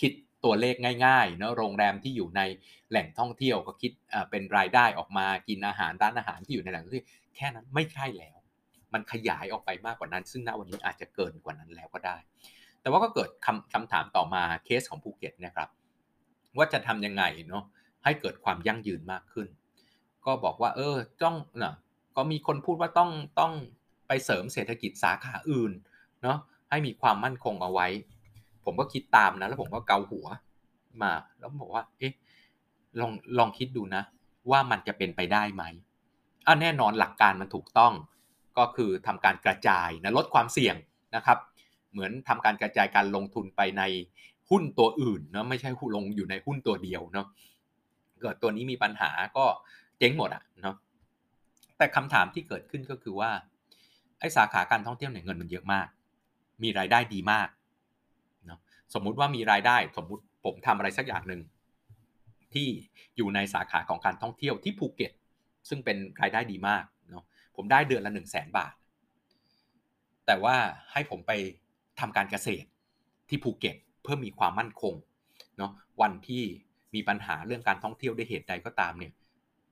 [0.00, 0.12] คิด
[0.44, 0.76] ตัวเลข
[1.06, 2.40] ง่ายๆเนาะโรงแรมที่อยู่ใน
[2.90, 3.92] แหล่งท่องเที่ยวก็คิด
[4.30, 8.38] เป็นรายได้ออกมากินอาหารร้านอาหารที่อยู่ในแหล่งท่องเที่ยวแค่นั้นไม่ใช่แล้ว
[8.92, 12.16] มันขยายออกไปมากกว่านั้น ซึ่งณวันนี้อาจจะเกินกว่านั้นแล้วก็ได้
[12.80, 15.68] แต่ว่าก็เกิดคำคำถามต่อมาเคสของภูเก็ตนะครับ
[16.56, 17.64] ว่าจะทำยังไงเนาะ
[18.04, 19.48] ให้เกิดความยั่งยืนมากขึ้น
[20.26, 21.74] ก็บอกว่า เออต้องนะ
[22.16, 23.52] ก็มีคนพูดว่าต้องต้อง
[24.08, 25.72] ไปเสริมเศรษฐกิจสาขาอื่น
[26.22, 26.38] เนาะ
[26.70, 27.86] ให้มีความมั่นคงเอาไว้
[28.64, 30.26] ผมก็คิดตามนะ แล้วผมก็เกาหัว
[31.02, 32.12] มา แล้วบอกว่า เอ๊ะ
[33.00, 34.02] ลองลองคิดดูนะ
[34.50, 35.64] ว่ามันจะเป็นไปได้ไหม
[36.46, 37.92] อะแน่นอนหลักการมันถูกต้อง
[38.58, 40.76] ก็คือทำการกระจายนะลดความเสี่ยง
[41.16, 41.38] นะครับ
[41.92, 43.82] เหมือนทำการกระจายการลงทุนไปใน
[44.50, 47.26] หุ้นตัวอื่นเนาะไม่ใช่ลงอยู่ในหุ้นตัวเดียวเนาะ
[48.20, 49.44] เกิดตัวนี้มีปัญหาก็
[49.98, 50.74] เจ๊งหมดอะเนาะ
[51.78, 53.30] แต่คำถามที่เกิดขึ้นก็คือว่า
[54.20, 55.86] ไอ้สาขาการท่องเที่ยวเนี่ยเงินมันเยอะมาก
[56.62, 57.48] มีรายได้ดีมาก
[58.46, 58.58] เนาะ
[58.94, 61.40] สมมุติว่ามีรายได้สมมุติผมทำอะไรสักอย่างหนึ่ง
[62.54, 62.68] ที่
[63.16, 65.12] อยู่ในสาขาของการท่องเที่ยวที่ภูเก็ต
[65.68, 67.24] ซึ่งเป็นรายได้ดีมากเนาะ
[67.56, 68.72] ผมได้เดือนละ1 0 0 0 0แสนบาท
[70.26, 70.56] แต่ว่า
[70.92, 71.32] ให้ผมไป
[72.00, 72.66] ทำการเกษตร
[73.28, 74.94] ที่ภูเก็ตเพื่อมีความมั่นคง
[75.58, 75.72] เนาะ
[76.02, 76.42] วันที่
[76.94, 79.12] มีปัญหาเรื่องการท่องเที่ยวได้เหตุใดก็ตามเนี่ย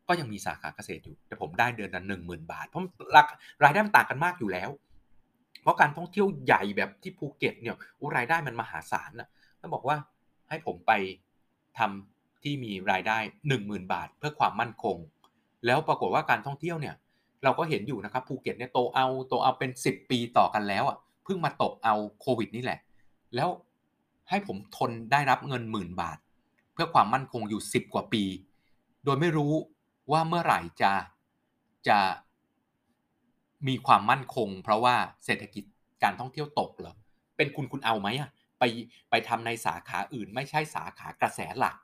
[0.09, 2.83] ก็ยังมีสาขาเกษตรอยู่ แต่ผมได้เดือนละหนึ่งหมื่นบาท เพราะ
[3.65, 4.71] รายได้มันต่างกันมากอยู่แล้ว
[5.63, 7.77] เพราะการท่องเที่ยวใหญ่แบบที่ภูเก็ตเนี่ย
[8.17, 9.29] รายได้มันมหาศาลน่ะ
[9.61, 9.97] ต้องบอกว่า
[10.49, 10.93] ให้ผมไป
[11.79, 14.97] ทำที่มีรายได้หนึ่งหมื่นบาท เพื่อความมั่นคง
[15.67, 16.95] แล้วปรากฏว่าการท่องเที่ยวเนี่ย
[17.45, 22.81] เราก็เห็นอยู่นะครับภูเก็ตเนี่ยโตเอาโตเอาเป็น 10 ปีต่อกันแล้วอะเพิ่งมาตกเอาโควิดนี่แหละ
[23.35, 23.49] แล้ว
[24.29, 26.19] ให้ผมทนได้รับเงินหมื่นบาท
[26.73, 28.25] เพื่อความมั่นคงอยู่ 10 กว่าปี
[29.05, 29.53] โดยไม่รู้
[30.13, 30.93] ว่าเมื่อไหร่จะ
[31.89, 31.99] จะ
[33.69, 35.65] มีความมั่นคง เพราะว่าเศรษฐกิจ
[36.03, 36.95] การท่องเที่ยวตกเหรอ
[37.37, 38.65] เป็นคุณคุณเอาไหมอะไป
[39.11, 41.77] ไปทำในสาขาอื่น ไม่ใช่สาขากระแสหลัก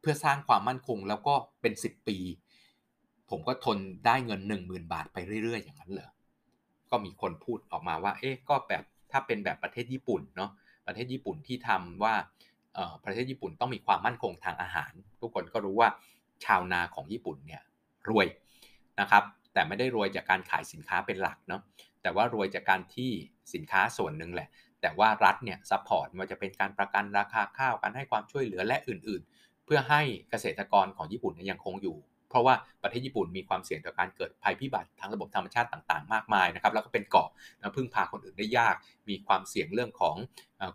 [0.00, 2.18] เพื่อสร้างความมั่นคงแล้วก็เป็น 10 ปี
[3.30, 6.10] ผมก็ทนได้เงิน 1 0,000 บาทไปเรื่อย ๆ อย่างนั้นเหรอ
[6.90, 10.50] ก็มีคนพูดออกมาว่า เอ๊ะก็แบบถ้าเป็นแบบประเทศญี่ปุ่นเนาะ
[10.86, 12.14] ประเทศญี่ปุ่นที่ทำว่า
[13.04, 15.88] ประเทศญี่ปุ่นต้องมีความมั่นคงทางอาหาร ทุกคนก็รู้ว่า
[16.44, 17.62] ชาวนาของญี่ปุ่นเนี่ย
[18.08, 18.26] รวย
[19.00, 19.24] นะครับ
[19.58, 21.62] แต่ไม่ได้รวยจากการขายสินค้าเป็นหลักเนาะ
[22.02, 23.10] แต่ว่ารวยจากการที่
[23.54, 24.48] สินค้าส่วนหนึ่งแหละ
[24.82, 31.96] แต่ว่ารัฐเนี่ย support ว่าจะเป็นการประกันราคาข้าวการให้ความช่วยเหลือและอื่น ๆ เพื่อให้เกษตรกรของญี่ปุ่นยังคงอยู่
[32.30, 37.28] เพราะว่าประเทศญี่ปุ่นมีความเสี่ยงต่อการเกิดภัยพิบัติทางระบบธรรมชาติต่าง ๆ มากมายนะครับแล้วก็เป็นเกาะ
[37.58, 38.74] นะพึ่งพาคนอื่นได้ยาก
[39.08, 40.16] มีความเสี่ยงเรื่องของ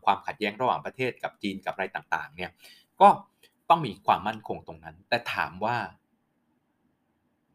[0.06, 2.52] ความขัดแย้งระหว่างประเทศกับจีนกับอะไรต่างๆเนี่ย
[3.02, 3.10] ก็
[3.70, 5.76] ต้องมีความมั่นคงตรงนั้น แต่ถามว่า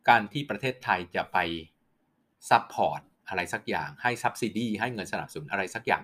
[0.09, 1.38] การที่ประเทศไทยจะไป
[2.50, 6.03] support อะไรสักอย่างให้ subsidy ให้เงินสนับสนุนอะไรสักอย่าง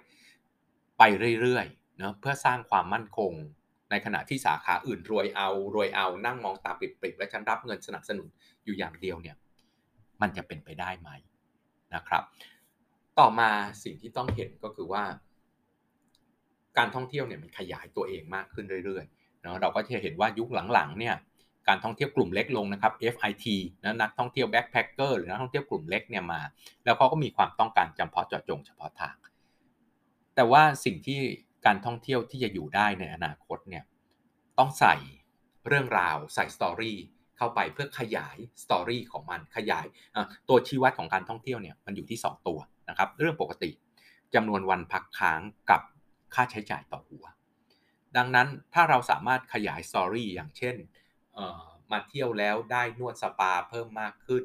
[0.98, 1.02] ไป
[1.40, 3.32] เรื่อยๆเนะเพื่อสร้างความมั่นคง
[3.90, 8.28] ในขณะที่สาขาอื่นรวยเอารวยเอานั่งมองตาปริบๆและฉันรับเงินสนับสนุน
[8.64, 9.36] อยู่อย่างเดียวเนี่ย
[10.22, 11.10] มันจะเป็นไปได้ไหม
[11.94, 12.22] นะครับ
[13.18, 13.50] ต่อมา
[13.84, 15.04] สิ่งที่ต้องเห็นก็คือว่า
[16.78, 21.14] การท่องเที่ยวเนี่ยมันขยายตัวเองมากขึ้นเรื่อยๆเนาะเราก็จะเห็นว่ายุคหลังๆเนี่ย
[21.68, 23.46] การท่องเที่ยวกลุ่มเล็กลงนะครับ FIT
[23.84, 26.40] นะนักท่องเที่ยวแบ็คแพคเกอร์หรือนักท่องเที่ยวกลุ่มเล็กเนี่ยมา
[26.84, 29.16] แล้วเขาก็มีความต้องการจำเพาะเจาะจงเฉพาะทาง
[30.34, 31.20] แต่ว่าสิ่งที่
[31.66, 33.84] การท่องเที่ยวที่จะอยู่ได้ในอนาคตเนี่ย
[34.58, 34.94] ต้องใส่
[35.66, 36.96] เรื่องราวใส่ story
[37.36, 39.86] เข้าไปเพื่อขยาย story ของมันขยาย
[40.48, 43.70] ตัวชี้วัดของการท่องเที่ยวเนี่ยมันอยู่ที่ 2 ตัวนะครับเรื่องปกติ
[44.34, 45.80] จำนวนวันพักค้างกับ
[46.34, 47.24] ค่าใช้จ่ายต่อหัว
[48.16, 50.74] ดังนั้นถ้าเราสามารถขยาย story อย่างเช่น
[51.92, 54.42] มาเที่ยวแล้วได้นวดสปาเพิ่มมากขึ้น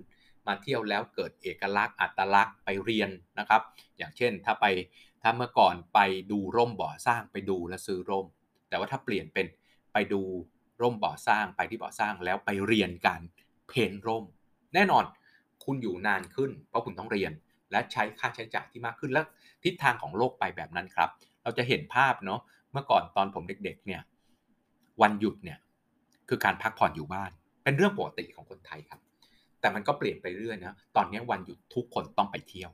[0.48, 3.62] มาเที่ยวแล้วเกิดเอกลักษณ์อัตลักษณ์ไปเรียนนะครับ
[3.98, 4.66] อย่างเช่นถ้าไป
[5.22, 6.00] ถ้าเมื่อก่อนไป
[6.32, 8.26] ดูร่มบ่อสร้างไปดูและซื้อร่ม
[8.70, 9.48] แต่ว่าถ้าเปลี่ยนเป็น
[9.94, 10.22] ไปดู
[10.82, 13.22] ร่มบ่อสร้างไปที่บ่อสร้างแล้วไปเรียนการ
[13.68, 14.24] เพ้นร่ม
[14.74, 15.04] แน่นอน
[15.64, 17.32] คุณอยู่นานขึ้น เพราะคุณต้องเรียน
[17.72, 19.22] และใช้ค่าใช้จ่ายที่มากขึ้นและ
[19.64, 21.10] ทิศทางของโลกไปแบบนั้นครับ
[21.44, 22.40] เราจะเห็นภาพเนาะ
[22.72, 24.02] เมื่อก่อนตอนผมเด็กๆเนี่ย
[25.02, 25.58] วันหยุดเนี่ย
[26.30, 27.32] คือการพักผ่อนอยู่บ้าน
[27.64, 29.00] เป็นเรื่องปกติของคนไทยครับ
[29.60, 32.72] แต่มันก็เปลี่ยนไปเรื่อยนะตอนนี้วันหยุดทุกคนต้องไปเที่ยว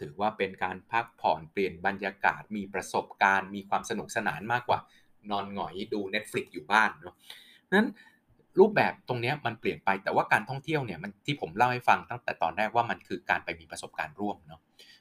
[0.00, 4.80] ถือว่าเป็นการพักผ่อนเปลี่ยนบรรยากาศมีประสบการณ์ มีความสนุกสนานมากกว่า
[5.30, 7.14] นอนหงอยดู Netflix อยู่บ้านเนาะ
[7.72, 7.88] นั้น
[8.58, 14.60] รูปแบบตรงนี้มันเปลี่ยนไปแต่ว่าการท่องเที่ยวเนี่ยมันที่ผมเล่าให้ฟังตั้งแต่ตอนแรกว่ามันคือการไปมีประสบการณ์ร่วมเนาะ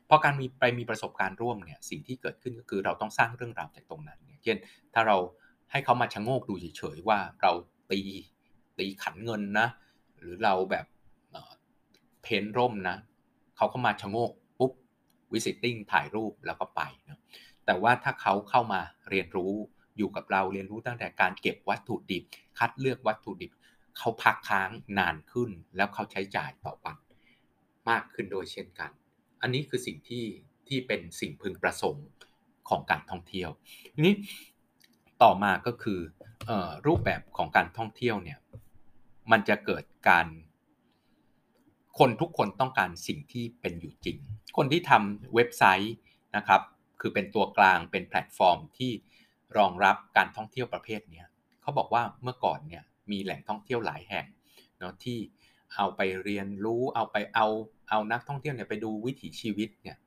[0.09, 4.57] พอการมีไปมีประสบการณ์ร่วมเนี่ยสิ่งที่เกิดขึ้นก็คือเราต้องสร้างเรื่องราวจากตรงนั้นเช่น
[4.93, 5.17] ถ้าเรา
[5.71, 7.51] ให้เขามาชะโงกดูเฉยๆว่าเรา
[7.91, 8.01] ตี
[8.77, 9.67] ตีขันเงินนะ
[10.17, 10.85] หรือเราแบบ
[12.23, 12.97] เพ้นร่มนะ
[13.57, 14.71] เขาก็มาชะโงกปุ๊บ
[15.33, 17.17] วิสิติ้งถ่ายรูปแล้วก็ไปนะ
[17.65, 19.53] แต่ว่าถ้าเขาเข้ามาเรียนรู้
[19.97, 22.23] อยู่กับเราเรียนรู้ตั้งแต่การเก็บวัตถุดิบ
[22.57, 23.51] คัดเลือกวัตถุดิบ
[23.97, 26.97] เขาพักค้างนานขึ้น แล้วเขาใช้จ่ายต่อวัน
[27.89, 28.91] มากขึ้นโดยเช่นกัน
[29.41, 30.25] อันนี้คือสิ่งที่
[30.67, 32.07] ที่เป็นสิ่งพึงประสงค์
[32.69, 33.49] ของการท่องเที่ยว
[34.05, 34.13] นี้
[35.23, 35.99] ต่อมาก็คือ
[36.49, 36.51] อ
[36.87, 38.39] รูปแบบของการท่องเที่ยวเนี่ย
[39.31, 40.27] มันจะเกิดการ
[41.99, 44.17] คนทุกคนต้องการสิ่งที่เป็นอยู่จริง
[44.57, 45.95] คนที่ทำเว็บไซต์
[46.35, 46.61] นะครับ
[46.99, 48.91] คือเป็นตัวกลางเป็นแพลตฟอร์มที่
[49.57, 51.23] รองรับการท่องเที่ยวประเภทนี้
[51.61, 54.25] เขาบอกว่าเมื่อก่อนเนี่ยมีแหล่งท่องเที่ยวหลายแห่ง
[54.79, 55.17] เนาะที่
[55.75, 57.47] เอาไปเรียนรู้เอาไปเอา
[57.89, 59.97] เอานักท่องเที่ยวเนี่ยไปดูวิถีชีวิตเนี่ย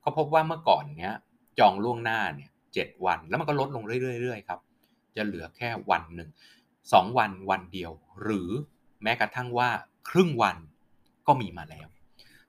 [0.00, 1.14] เขาพบว่าเมื่อก่อนเนี้ย
[1.58, 4.60] จองล่วงหน้าเนี่ย เจ็ดวัน แล้วมันก็ลดลงเรื่อยๆครับ
[5.16, 6.30] จะเหลือแค่วันหนึ่ง
[6.92, 8.50] สองวันวันเดียว หรือ
[9.02, 9.70] แม้กระทั่งว่า
[10.08, 10.56] ครึ่งวัน
[11.26, 11.88] ก็มีมาแล้ว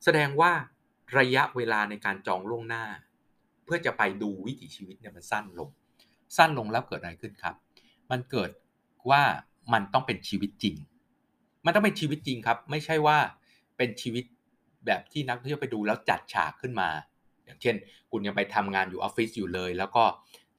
[0.03, 0.51] แสดงว่า
[1.17, 2.85] ระยะเวลาในการจองล่วงหน้า
[3.65, 5.69] เพื่อจะไปดูวิถีชีวิตเนี่ยมันสั้นลง
[6.37, 7.55] สั้นลงแล้วเกิดอะไรขึ้นครับ
[8.11, 8.51] มันเกิด
[9.09, 9.21] ว่า
[9.73, 10.75] มันต้องเป็นชีวิตจริง
[11.65, 13.17] มันต้องเป็นชีวิตจริงครับ ไม่ใช่ว่า
[13.77, 14.23] เป็นชีวิต
[14.85, 16.89] แบบที่นักท่องเที่ยวไปดูแล้วจัดฉากขึ้นมา
[17.49, 17.75] อย่างเช่น
[18.12, 20.03] คุณยังไปทำงานอยู่ออฟฟิศอยู่เลย แล้วก็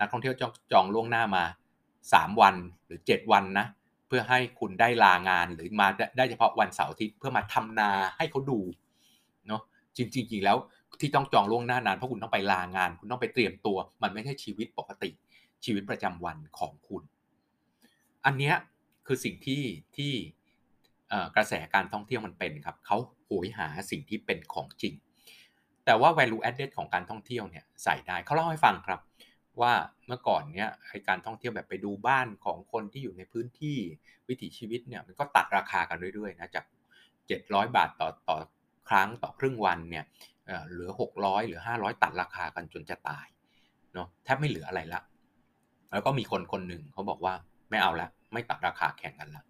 [0.00, 1.44] นักท่องเที่ยวจองจองล่วงหน้ามา
[1.92, 2.55] 3 วัน
[2.87, 3.66] หรือ 7 วันนะ
[4.09, 8.61] เพื่อให้คุณได้ลางานหรือมาได้เฉพาะวันเสาร์อาทิตย์เพื่อมาทำนาให้เขาดู
[9.46, 9.62] เนาะ
[9.96, 10.57] จริงๆแล้ว
[11.00, 15.11] ที่ต้องจองล่วงหน้านานเพราะคุณต้องไปลางาน คุณต้องไปเตรียมตัว มันไม่ใช่ชีวิตปกติ
[15.64, 17.03] ชีวิตประจำวันของคุณ
[18.24, 18.53] อันนี้
[19.07, 19.62] คือสิ่งที่
[19.96, 20.12] ที่
[21.37, 24.94] กระแสการท่องเที่ยวมันเป็นครับเขาโหยหาสิ่งที่เป็นของจริง
[25.90, 29.00] แต่ว่า value added ของการท่องเที่ยวเนี่ยใส่ได้เขาเล่าให้ฟังครับ
[29.61, 29.72] ว่า
[30.07, 30.68] เมื่อก่อนเนี้ย
[31.09, 33.79] การท่องเที่ยวแบบไปดูบ้านของคนที่อยู่ในพื้นที่
[34.29, 36.64] วิถีชีวิตเนี่ยมันก็ตัดราคากันเรื่อยๆนะจาก
[37.20, 38.37] 700 บาทต่อต่อ
[38.88, 40.05] ครั้งต่อครึ่งวันเนี่ย
[40.70, 43.26] เหลือ 600 หรือ 500 ตัดราคากันจนจะตาย
[43.94, 45.00] เนาะแทบไม่เหลืออะไรละ
[45.92, 47.35] แล้วก็มีคนคนหนึ่งเขาบอกว่า
[47.70, 49.44] ไม่เอาละไม่ตัดราคาแข่งกันละ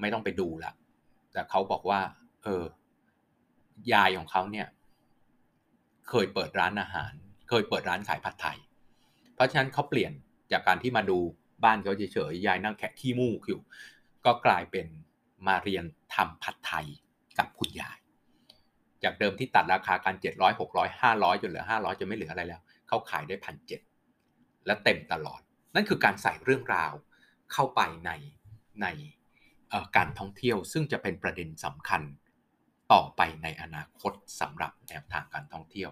[0.00, 0.72] ไม่ต้องไปดูละ
[1.32, 2.00] แต่เขาบอกว่า
[2.44, 2.64] เออ
[3.92, 4.66] ยายของเขาเนี่ย
[6.10, 7.12] เคยเปิดร้านอาหาร
[7.48, 8.58] เคยเปิดร้านขายผัดไทย
[9.34, 10.12] เพราะฉะนั้นเขาเปลี่ยน
[10.52, 11.18] จากการที่มาดู
[11.64, 13.60] บ้านเขาเฉยๆยายนั่งแขกขี้มูกอยู่
[14.24, 14.86] ก็กลายเป็น
[15.46, 16.86] มาเรียนทำผัดไทย
[17.38, 17.98] กับคุณยาย
[19.02, 25.40] จากเดิมที่ตัดราคากัน 700 600 500จนเหลือ 500จะไม่เหลืออะไรแล้วเขาขายได้พันเและเต็มตลอด
[25.74, 26.92] นั่นคือการใส่เรื่องราว
[27.52, 28.10] เข้าไปใน
[28.82, 28.86] ใน
[29.96, 32.02] การท่องเที่ยว ซึ่งจะเป็นประเด็นสำคัญ
[32.92, 35.90] ต่อไปในอนาคตสำหรับแนวทางการท่องเที่ยว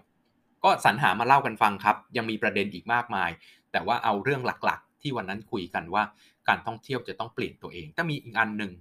[0.63, 3.29] ก็สรรหามาเล่ากันฟังครับ ยังมีประเด็นอีกมากมาย
[3.71, 6.03] แต่ว่าเอาเรื่องหลักๆ ที่วันนั้นคุยกันว่า
[6.47, 8.71] การท่องเที่ยวจะต้องเปลี่ยนตัวเองแต่มีอีกอันหนึ่ง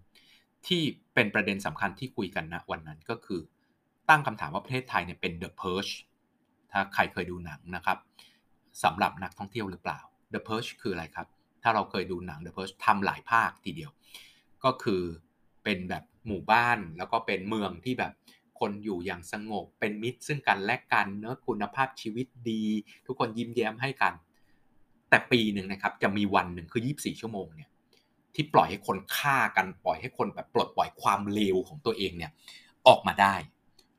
[0.66, 0.83] ที่
[1.14, 3.40] เป็นประเด็นสำคัญที่คุยกันนะวันนั้นก็คือ
[4.09, 5.92] ตั้งคำถามว่าประเทศไทยเนี่ยเป็น The Purge
[6.72, 7.98] ถ้าใครเคยดูหนังนะครับ
[8.85, 10.00] สำหรับนักท่องเที่ยวหรือเปล่า
[10.33, 11.26] The Purge คืออะไรครับ
[11.62, 13.90] ถ้าเราเคยดูหนัง The Purge ทำหลายภาคทีเดียว
[14.64, 15.02] ก็คือ
[15.68, 18.12] เป็นแบบหมู่บ้าน แล้วก็เป็นเมืองที่แบบ
[18.61, 22.64] คนอยู่อย่างสงบ เป็นมิตรซึ่งกันและกันเนื้อคุณภาพชีวิตดี
[23.07, 24.14] ทุกคนยิ้มแย้มให้กัน
[25.09, 27.70] แต่ปีหนึ่งนะครับ จะมีวันหนึ่งคือ 24 ชั่วโมงเนี่ย
[28.35, 32.31] ที่ปล่อยให้คนฆ่ากันปล่อยให้คนแบบปลดปล่อยความเลวของตัวเองเนี่ย
[32.88, 33.35] ออกมาได้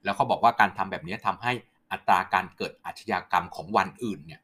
[0.03, 1.51] แล้วเขาบอกว่าการทำแบบนี้ทำให้
[1.91, 4.41] อัตราการเกิดอาชญากรรมของวันอื่นเนี่ย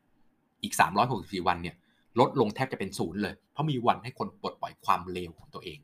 [0.64, 0.74] อีก
[1.12, 1.76] 364 วันเนี่ย
[2.20, 5.80] ลดลงแทบจะเป็นศูนย์เลย เพราะมีวันให้คนปลดปล่อยความเลวของตัวเอง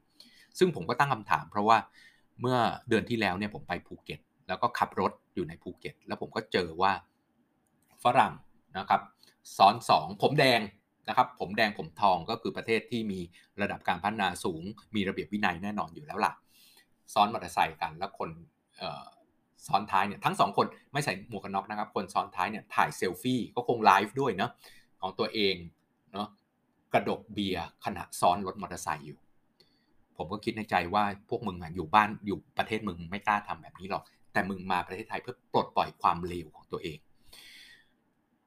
[0.59, 1.77] ซึ่งผมก็ตั้งคำถาม เพราะว่า
[2.41, 2.57] เมื่อ
[2.89, 6.91] เดือนที่แล้วเนี่ยผมไปภูเก็ต แล้วก็ขับรถอยู่ในภูเก็ต แล้วผมก็เจอว่า
[8.03, 8.33] ฝรั่ง
[8.77, 9.01] นะครับ
[9.57, 10.61] ซ้อนสองผมแดง
[11.09, 13.19] นะครับผมแดงผมทองก็คือประเทศที่มี
[13.61, 14.63] ระดับการพัฒนาสูง
[14.95, 16.33] มีระเบียบวินัยแน่นอนอยู่แล้วล่ะ
[17.13, 18.29] ซ้อนมอเตอร์ไซค์กันแล้วคน
[19.67, 24.51] ซ้อนท้ายเนี่ยทั้งสองคนไม่ใส่หมวกกันน็อกนะครับ คนซ้อนท้ายเนี่ยถ่ายเซลฟี่ก็คงไลฟ์ด้วยเนาะ
[25.01, 25.55] ของตัวเอง
[26.13, 26.27] เนาะ
[26.93, 29.19] กระดกเบียร์ขณะซ้อนรถมอเตอร์ไซค์อยู่
[30.21, 34.03] ผมก็คิดในใจว่าพวกมึงอยู่บ้านอยู่ประเทศมึงไม่กล้าทำแบบนี้หรอก
[34.33, 36.97] แต่มึงมาประเทศไทยเพื่อปลดปล่อยความเลวของตัวเอง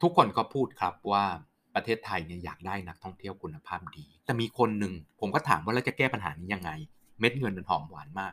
[0.03, 1.25] ทุกคนก็พูดครับว่า
[1.75, 6.71] ประเทศไทยเนี่ยอยากได้นักท่องเที่ยวคุณภาพดี แต่มีคนหนึ่งผมก็ถามว่าเราจะแก้ปัญหานี้ยังไง
[7.21, 8.33] เม็ดเงินมันหอมหวานมาก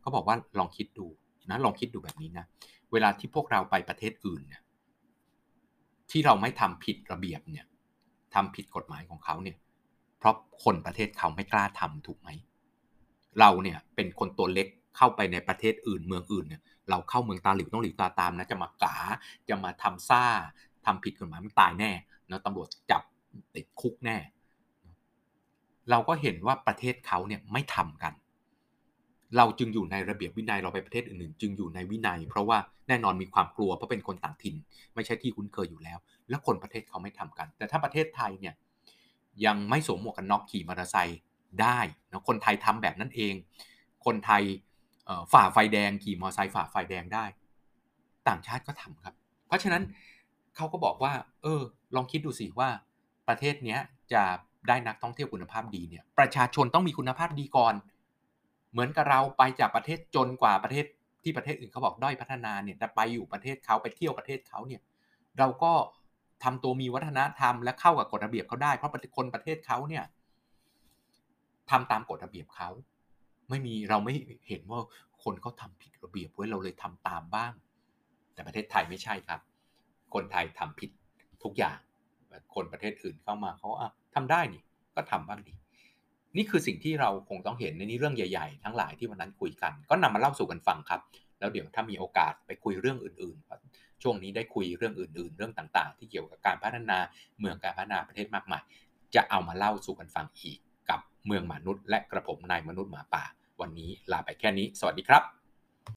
[0.00, 1.06] เขาบอกว่าลองคิดดู
[1.50, 2.44] นะลองคิดดูแบบนี้นะ
[2.92, 4.62] เวลาที่พวกเราไปประเทศอื่นเนี่ย
[6.10, 7.66] ที่เราไม่ทำผิดระเบียบเนี่ย
[8.34, 9.56] ทำผิดกฎหมายของเขาเนี่ย
[10.18, 12.30] เพราะคนประเทศเขาไม่กล้าทำถูกไหม
[13.40, 14.66] เราเนี่ยเป็นคนตัวเล็ก
[14.96, 18.96] เข้าไปในประเทศอื่นเมืองอื่นเนี่ยเราเข้าเมืองตาหลิวต้องหลิวตาตามนะจะมากา
[19.48, 20.24] จะมาทำซ่า
[20.86, 21.90] ทำผิดกฎหมายมันตายแน่
[22.30, 23.02] นะตำรวจจับ
[23.54, 24.16] ติดคุกแน่
[25.90, 28.12] เราก็เห็นว่าประเทศเขาเนี่ยไม่ทำกัน
[29.36, 34.56] เราจึงอยู่ในระเบียบวินัยเราไปประเทศอื่นๆ จึงอยู่ในวินัย เพราะว่าแน่นอนมีความกลัวเพราะเป็นคนต่างถิ่น
[34.94, 38.54] ไม่ใช่ที่คุ้นเคยอยู่แล้ว แล้วคนประเทศเขาไม่ทำกัน แต่ถ้าประเทศไทยเนี่ย
[39.46, 41.20] ยังไม่สวมหมวกกันน็อกขี่มอเตอร์ไซค์
[41.62, 41.78] ได้
[42.10, 43.34] นะคนไทยทำแบบนั้นเอง
[44.04, 44.42] คนไทย
[45.32, 47.24] ฝ่าไฟแดงขี่มอเตอร์ไซค์ฝ่าไฟแดงได้
[48.28, 49.14] ต่างชาติก็ทำครับ
[49.46, 49.82] เพราะฉะนั้น
[50.56, 51.12] เขาก็บอกว่า
[51.42, 51.62] เออ
[51.94, 52.68] ลองคิดดูสิว่า
[53.28, 53.80] ประเทศเนี้ย
[54.12, 54.22] จะ
[54.68, 57.74] ได้นักท่องเที่ยวคุณภาพดีเนี่ย ประชาชนต้องมีคุณภาพดีก่อน
[58.72, 60.84] เหมือนกับเราไปจากประเทศจนกว่าประเทศ
[61.22, 64.80] ที่ประเทศอื่นเขาบอกด้อยพัฒนาเนี่ยจะไปอยู่ประเทศเขาไปเที่ยวประเทศเขาเนี่ย
[65.38, 65.72] เราก็
[66.44, 70.04] ทำตัวมีวัฒนธรรมและเข้ากับกฎระเบียบเขาได้ เพราะคนประเทศเขาเนี่ย
[71.70, 72.68] ทำตามกฎระเบียบเขา
[73.50, 74.14] ไม่มีเราไม่
[74.48, 74.80] เห็นว่า
[75.24, 77.52] คนเขาทาผิดระเบียบไว้เราเลยทำตามบ้าง
[78.34, 79.40] แต่ประเทศไทยไม่ใช่ครับ
[80.14, 80.90] คนไทยทำผิด
[81.42, 81.78] ทุกอย่าง
[82.54, 84.62] คนประเทศอื่นเข้ามาเขาอะทำได้นี่
[84.94, 85.54] ก็ทำบ้างดี
[86.36, 91.00] นี่คือสิ่งที่เราคงต้องเห็นในนี้เรื่องใหญ่ๆ ทั้งหลายที่วันนั้นคุยกัน ก็นำมาเล่าสู่กันฟังครับ
[91.38, 96.98] แล้วเดี๋ยวถ้ามีโอกาสไปคุยเรื่องอื่นๆ ช่วงนี้ได้คุยเรื่องอื่น ๆ เรื่องต่างๆ ที่เกี่ยวกับการพัฒนา
[97.38, 98.62] เมืองการพัฒนาประเทศมากมาย
[99.14, 100.58] จะเอามาเล่าสู่กันฟังอีก
[101.26, 103.24] เมืองมนุษย์ และกระผมนายมนุษย์หมาป่า
[103.60, 105.43] วันนี้ลาไปแค่นี้ สวัสดีครับ